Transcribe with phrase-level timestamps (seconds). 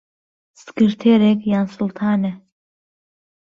[0.63, 1.39] سکرتێرێک...
[1.53, 2.31] یا سوڵتانێ